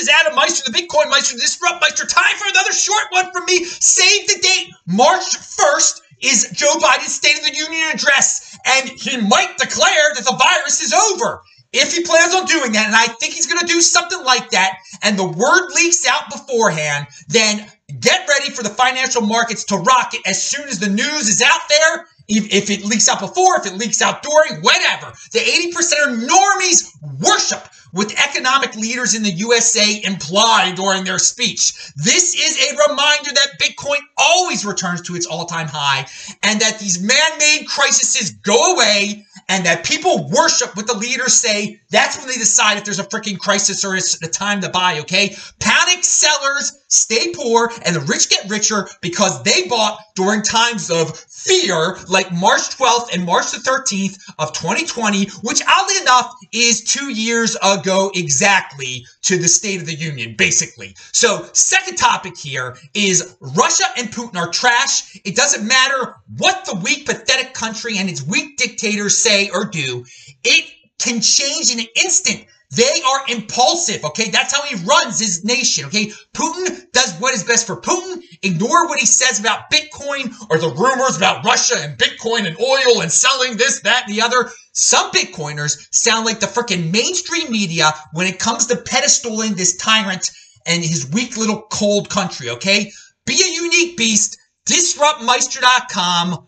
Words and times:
is 0.00 0.08
Adam 0.08 0.34
Meister, 0.34 0.70
the 0.70 0.76
Bitcoin 0.76 1.10
Meister, 1.10 1.34
the 1.36 1.42
Disrupt 1.42 1.80
Meister. 1.80 2.06
Time 2.06 2.34
for 2.36 2.48
another 2.48 2.72
short 2.72 3.04
one 3.10 3.30
from 3.32 3.44
me. 3.44 3.64
Save 3.64 4.26
the 4.28 4.40
date. 4.40 4.72
March 4.86 5.36
1st 5.38 6.00
is 6.22 6.50
Joe 6.52 6.74
Biden's 6.80 7.14
State 7.14 7.36
of 7.38 7.44
the 7.44 7.54
Union 7.54 7.86
address, 7.92 8.58
and 8.66 8.88
he 8.88 9.18
might 9.18 9.56
declare 9.58 10.14
that 10.14 10.24
the 10.24 10.36
virus 10.36 10.80
is 10.80 10.92
over. 10.92 11.42
If 11.72 11.94
he 11.94 12.02
plans 12.02 12.34
on 12.34 12.46
doing 12.46 12.72
that, 12.72 12.86
and 12.86 12.96
I 12.96 13.06
think 13.06 13.34
he's 13.34 13.46
going 13.46 13.60
to 13.60 13.72
do 13.72 13.80
something 13.80 14.24
like 14.24 14.50
that, 14.50 14.78
and 15.02 15.18
the 15.18 15.28
word 15.28 15.70
leaks 15.74 16.06
out 16.06 16.30
beforehand, 16.30 17.06
then 17.28 17.70
get 18.00 18.26
ready 18.28 18.50
for 18.50 18.62
the 18.62 18.70
financial 18.70 19.22
markets 19.22 19.64
to 19.64 19.76
rocket 19.76 20.20
as 20.26 20.42
soon 20.42 20.68
as 20.68 20.80
the 20.80 20.88
news 20.88 21.28
is 21.28 21.42
out 21.42 21.60
there. 21.68 22.06
If 22.32 22.70
it 22.70 22.84
leaks 22.84 23.08
out 23.08 23.20
before, 23.20 23.58
if 23.58 23.66
it 23.66 23.74
leaks 23.74 24.00
out 24.00 24.22
during, 24.22 24.62
whatever. 24.62 25.12
The 25.32 25.40
80% 25.40 25.74
of 26.06 26.28
normies 26.28 26.94
worship 27.20 27.68
with 27.92 28.16
economic 28.20 28.76
leaders 28.76 29.14
in 29.16 29.22
the 29.24 29.32
USA 29.32 30.00
imply 30.04 30.72
during 30.76 31.02
their 31.02 31.18
speech. 31.18 31.92
This 31.96 32.34
is 32.34 32.72
a 32.72 32.88
reminder 32.88 33.30
that 33.32 33.58
Bitcoin 33.60 33.98
always 34.16 34.64
returns 34.64 35.02
to 35.02 35.16
its 35.16 35.26
all-time 35.26 35.66
high 35.66 36.06
and 36.44 36.60
that 36.60 36.78
these 36.78 37.02
man-made 37.02 37.66
crises 37.66 38.30
go 38.30 38.74
away 38.74 39.26
and 39.48 39.66
that 39.66 39.84
people 39.84 40.28
worship 40.28 40.76
what 40.76 40.86
the 40.86 40.96
leaders 40.96 41.34
say. 41.34 41.80
That's 41.90 42.16
when 42.16 42.28
they 42.28 42.34
decide 42.34 42.78
if 42.78 42.84
there's 42.84 43.00
a 43.00 43.04
freaking 43.04 43.38
crisis 43.38 43.84
or 43.84 43.96
it's 43.96 44.18
the 44.20 44.28
time 44.28 44.60
to 44.60 44.68
buy, 44.68 45.00
okay? 45.00 45.34
Panic 45.58 46.04
sellers 46.04 46.79
stay 46.90 47.32
poor 47.32 47.72
and 47.84 47.96
the 47.96 48.00
rich 48.00 48.28
get 48.28 48.48
richer 48.50 48.88
because 49.00 49.42
they 49.42 49.66
bought 49.68 49.98
during 50.14 50.42
times 50.42 50.90
of 50.90 51.16
fear 51.18 51.96
like 52.08 52.30
March 52.32 52.62
12th 52.76 53.14
and 53.14 53.24
March 53.24 53.50
the 53.52 53.58
13th 53.58 54.18
of 54.38 54.52
2020, 54.52 55.26
which 55.42 55.62
oddly 55.66 55.96
enough 56.02 56.34
is 56.52 56.84
two 56.84 57.10
years 57.10 57.56
ago 57.62 58.10
exactly 58.14 59.06
to 59.22 59.38
the 59.38 59.48
State 59.48 59.80
of 59.80 59.86
the 59.86 59.94
Union, 59.94 60.34
basically. 60.36 60.94
So 61.12 61.48
second 61.52 61.96
topic 61.96 62.36
here 62.36 62.76
is 62.94 63.36
Russia 63.40 63.84
and 63.96 64.08
Putin 64.08 64.36
are 64.36 64.50
trash. 64.50 65.18
It 65.24 65.36
doesn't 65.36 65.66
matter 65.66 66.16
what 66.36 66.66
the 66.66 66.74
weak, 66.74 67.06
pathetic 67.06 67.54
country 67.54 67.96
and 67.96 68.10
its 68.10 68.22
weak 68.22 68.56
dictators 68.56 69.16
say 69.16 69.48
or 69.50 69.64
do. 69.64 70.04
It 70.44 70.64
can 70.98 71.20
change 71.20 71.72
in 71.72 71.80
an 71.80 71.86
instant 71.96 72.44
they 72.70 73.02
are 73.04 73.22
impulsive, 73.28 74.04
okay? 74.04 74.30
That's 74.30 74.54
how 74.54 74.62
he 74.62 74.76
runs 74.84 75.18
his 75.18 75.44
nation, 75.44 75.86
okay? 75.86 76.12
Putin 76.34 76.90
does 76.92 77.14
what 77.14 77.34
is 77.34 77.42
best 77.42 77.66
for 77.66 77.80
Putin. 77.80 78.22
Ignore 78.42 78.86
what 78.86 79.00
he 79.00 79.06
says 79.06 79.40
about 79.40 79.70
Bitcoin 79.72 80.32
or 80.50 80.58
the 80.58 80.68
rumors 80.68 81.16
about 81.16 81.44
Russia 81.44 81.74
and 81.78 81.98
Bitcoin 81.98 82.46
and 82.46 82.56
oil 82.60 83.02
and 83.02 83.10
selling 83.10 83.56
this, 83.56 83.80
that, 83.80 84.04
and 84.06 84.14
the 84.14 84.22
other. 84.22 84.50
Some 84.72 85.10
Bitcoiners 85.10 85.88
sound 85.92 86.26
like 86.26 86.38
the 86.38 86.46
freaking 86.46 86.92
mainstream 86.92 87.50
media 87.50 87.92
when 88.12 88.28
it 88.28 88.38
comes 88.38 88.66
to 88.66 88.76
pedestaling 88.76 89.56
this 89.56 89.76
tyrant 89.76 90.30
and 90.66 90.84
his 90.84 91.10
weak 91.10 91.36
little 91.36 91.62
cold 91.72 92.08
country, 92.08 92.50
okay? 92.50 92.92
Be 93.26 93.34
a 93.34 93.62
unique 93.62 93.96
beast. 93.96 94.38
DisruptMeister.com. 94.66 96.46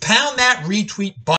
Pound 0.00 0.38
that 0.38 0.64
retweet 0.66 1.14
button. 1.24 1.36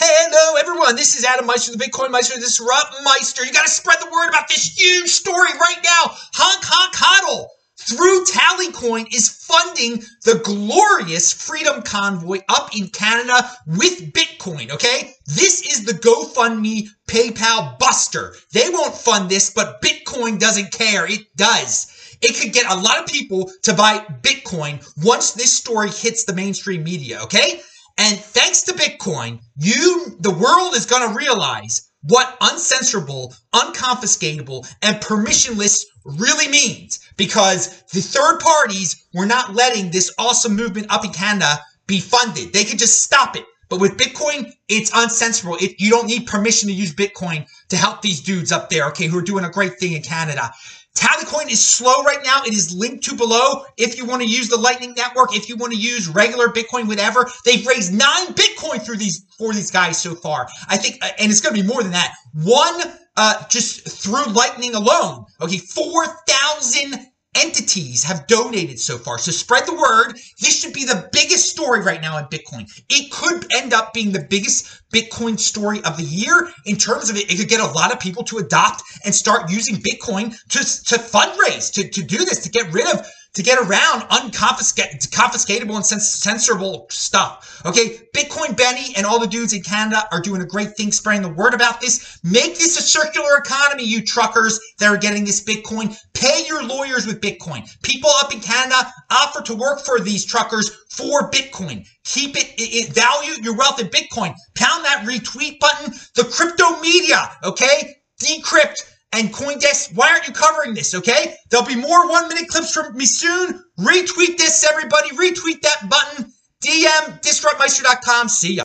Hello, 0.00 0.43
everyone. 0.84 1.00
This 1.00 1.16
is 1.16 1.24
Adam 1.24 1.46
Meister, 1.46 1.72
the 1.72 1.82
Bitcoin 1.82 2.10
Meister, 2.10 2.34
the 2.34 2.40
Disrupt 2.40 2.94
Meister. 3.04 3.42
You 3.42 3.54
got 3.54 3.64
to 3.64 3.70
spread 3.70 3.96
the 4.00 4.10
word 4.12 4.28
about 4.28 4.48
this 4.48 4.78
huge 4.78 5.08
story 5.08 5.48
right 5.58 5.78
now. 5.82 6.10
Honk, 6.34 6.62
honk, 6.62 6.94
hodl. 6.94 7.46
Through 7.78 8.26
Tallycoin 8.26 9.06
is 9.14 9.30
funding 9.30 10.02
the 10.24 10.42
glorious 10.44 11.32
Freedom 11.32 11.80
Convoy 11.80 12.40
up 12.50 12.76
in 12.76 12.88
Canada 12.88 13.50
with 13.66 14.12
Bitcoin, 14.12 14.70
okay? 14.72 15.14
This 15.24 15.62
is 15.62 15.86
the 15.86 15.92
GoFundMe 15.92 16.88
PayPal 17.08 17.78
buster. 17.78 18.34
They 18.52 18.68
won't 18.68 18.94
fund 18.94 19.30
this, 19.30 19.48
but 19.48 19.80
Bitcoin 19.80 20.38
doesn't 20.38 20.70
care. 20.70 21.10
It 21.10 21.34
does. 21.34 22.18
It 22.20 22.38
could 22.38 22.52
get 22.52 22.70
a 22.70 22.76
lot 22.76 23.00
of 23.00 23.06
people 23.06 23.50
to 23.62 23.72
buy 23.72 24.04
Bitcoin 24.20 24.86
once 25.02 25.32
this 25.32 25.52
story 25.56 25.88
hits 25.88 26.24
the 26.24 26.34
mainstream 26.34 26.84
media, 26.84 27.22
okay? 27.22 27.62
And 27.96 28.18
thanks 28.18 28.62
to 28.62 28.72
Bitcoin, 28.72 29.40
you, 29.56 30.16
the 30.20 30.30
world 30.32 30.74
is 30.74 30.86
going 30.86 31.08
to 31.08 31.16
realize 31.16 31.90
what 32.02 32.38
uncensorable, 32.40 33.34
unconfiscatable, 33.54 34.66
and 34.82 34.96
permissionless 34.96 35.84
really 36.04 36.48
means 36.48 37.00
because 37.16 37.82
the 37.92 38.00
third 38.00 38.40
parties 38.40 39.06
were 39.14 39.26
not 39.26 39.54
letting 39.54 39.90
this 39.90 40.12
awesome 40.18 40.54
movement 40.54 40.88
up 40.90 41.04
in 41.04 41.12
Canada 41.12 41.60
be 41.86 42.00
funded. 42.00 42.52
They 42.52 42.64
could 42.64 42.78
just 42.78 43.02
stop 43.02 43.36
it. 43.36 43.44
But 43.70 43.80
with 43.80 43.96
Bitcoin, 43.96 44.52
it's 44.68 44.90
uncensorable. 44.90 45.60
It, 45.62 45.80
you 45.80 45.90
don't 45.90 46.06
need 46.06 46.26
permission 46.26 46.68
to 46.68 46.74
use 46.74 46.94
Bitcoin 46.94 47.46
to 47.70 47.76
help 47.76 48.02
these 48.02 48.20
dudes 48.20 48.52
up 48.52 48.68
there, 48.68 48.86
okay, 48.88 49.06
who 49.06 49.18
are 49.18 49.22
doing 49.22 49.44
a 49.44 49.50
great 49.50 49.78
thing 49.78 49.94
in 49.94 50.02
Canada. 50.02 50.50
Tallycoin 50.94 51.50
is 51.50 51.64
slow 51.64 52.02
right 52.02 52.20
now. 52.24 52.42
It 52.44 52.54
is 52.54 52.74
linked 52.74 53.04
to 53.04 53.16
below. 53.16 53.64
If 53.76 53.98
you 53.98 54.06
want 54.06 54.22
to 54.22 54.28
use 54.28 54.48
the 54.48 54.56
Lightning 54.56 54.94
Network, 54.96 55.34
if 55.34 55.48
you 55.48 55.56
want 55.56 55.72
to 55.72 55.78
use 55.78 56.08
regular 56.08 56.48
Bitcoin, 56.48 56.86
whatever, 56.86 57.28
they've 57.44 57.66
raised 57.66 57.92
nine 57.92 58.28
Bitcoin 58.28 58.80
through 58.84 58.98
these 58.98 59.26
for 59.36 59.52
these 59.52 59.70
guys 59.70 60.00
so 60.00 60.14
far. 60.14 60.48
I 60.68 60.76
think, 60.76 60.98
uh, 61.02 61.10
and 61.18 61.30
it's 61.30 61.40
going 61.40 61.54
to 61.54 61.62
be 61.62 61.66
more 61.66 61.82
than 61.82 61.92
that. 61.92 62.14
One, 62.34 62.80
uh, 63.16 63.46
just 63.48 63.88
through 64.02 64.26
Lightning 64.26 64.74
alone. 64.74 65.24
Okay, 65.40 65.58
four 65.58 66.06
thousand 66.28 67.10
entities 67.34 68.02
have 68.04 68.26
donated 68.26 68.78
so 68.78 68.98
far. 68.98 69.18
So 69.18 69.30
spread 69.30 69.66
the 69.66 69.74
word. 69.74 70.14
This 70.40 70.60
should 70.60 70.72
be 70.72 70.84
the 70.84 71.08
biggest 71.12 71.50
story 71.50 71.80
right 71.80 72.00
now 72.00 72.18
in 72.18 72.24
Bitcoin. 72.26 72.70
It 72.88 73.10
could 73.10 73.46
end 73.54 73.72
up 73.72 73.92
being 73.92 74.12
the 74.12 74.26
biggest 74.28 74.82
Bitcoin 74.92 75.38
story 75.38 75.82
of 75.84 75.96
the 75.96 76.04
year 76.04 76.48
in 76.66 76.76
terms 76.76 77.10
of 77.10 77.16
it. 77.16 77.30
It 77.30 77.36
could 77.36 77.48
get 77.48 77.60
a 77.60 77.72
lot 77.72 77.92
of 77.92 78.00
people 78.00 78.24
to 78.24 78.38
adopt 78.38 78.82
and 79.04 79.14
start 79.14 79.50
using 79.50 79.76
Bitcoin 79.76 80.34
to, 80.50 80.58
to 80.58 80.96
fundraise, 80.98 81.72
to, 81.74 81.88
to 81.88 82.02
do 82.02 82.18
this, 82.18 82.40
to 82.40 82.50
get 82.50 82.72
rid 82.72 82.86
of 82.92 83.06
to 83.34 83.42
get 83.42 83.58
around 83.58 84.02
unconfiscatable 84.02 85.74
and 85.74 85.84
censorable 85.84 86.90
stuff. 86.90 87.62
Okay, 87.66 87.98
Bitcoin 88.14 88.56
Benny 88.56 88.94
and 88.96 89.04
all 89.04 89.18
the 89.18 89.26
dudes 89.26 89.52
in 89.52 89.62
Canada 89.62 90.06
are 90.12 90.20
doing 90.20 90.40
a 90.40 90.46
great 90.46 90.76
thing 90.76 90.92
spreading 90.92 91.22
the 91.22 91.28
word 91.28 91.52
about 91.52 91.80
this. 91.80 92.20
Make 92.22 92.58
this 92.58 92.78
a 92.78 92.82
circular 92.82 93.36
economy, 93.36 93.84
you 93.84 94.02
truckers 94.02 94.60
that 94.78 94.88
are 94.88 94.96
getting 94.96 95.24
this 95.24 95.42
Bitcoin. 95.42 95.96
Pay 96.14 96.46
your 96.46 96.64
lawyers 96.64 97.06
with 97.06 97.20
Bitcoin. 97.20 97.68
People 97.82 98.10
up 98.20 98.32
in 98.32 98.40
Canada 98.40 98.92
offer 99.10 99.42
to 99.42 99.54
work 99.54 99.80
for 99.80 99.98
these 99.98 100.24
truckers 100.24 100.70
for 100.90 101.30
Bitcoin. 101.30 101.86
Keep 102.04 102.36
it, 102.36 102.54
it, 102.56 102.88
it 102.88 102.92
value 102.94 103.34
your 103.42 103.56
wealth 103.56 103.80
in 103.80 103.88
Bitcoin. 103.88 104.34
Pound 104.54 104.84
that 104.84 105.04
retweet 105.04 105.58
button. 105.58 105.92
The 106.14 106.24
crypto 106.24 106.78
media, 106.80 107.30
okay? 107.42 107.96
Decrypt 108.20 108.93
and 109.14 109.32
Coindesk, 109.32 109.94
why 109.94 110.10
aren't 110.10 110.26
you 110.26 110.32
covering 110.32 110.74
this, 110.74 110.94
okay? 110.94 111.36
There'll 111.50 111.66
be 111.66 111.76
more 111.76 112.08
one-minute 112.08 112.48
clips 112.48 112.72
from 112.72 112.96
me 112.96 113.06
soon. 113.06 113.64
Retweet 113.78 114.36
this, 114.38 114.64
everybody. 114.70 115.10
Retweet 115.10 115.60
that 115.62 115.88
button. 115.88 116.32
DM 116.62 117.20
disruptmeister.com. 117.20 118.28
See 118.28 118.54
ya. 118.54 118.62